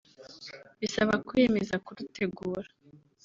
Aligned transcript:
bisaba 0.79 1.13
kwiyemeza 1.25 1.75
kurutegura 1.85 2.67